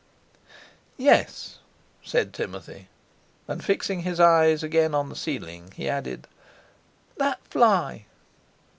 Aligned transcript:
"Yes," 0.97 1.59
said 2.03 2.33
Timothy, 2.33 2.87
and, 3.47 3.63
fixing 3.63 3.99
his 4.01 4.19
eyes 4.19 4.63
again 4.63 4.95
on 4.95 5.09
the 5.09 5.15
ceiling, 5.15 5.71
he 5.75 5.87
added: 5.87 6.27
"That 7.17 7.39
fly!" 7.47 8.07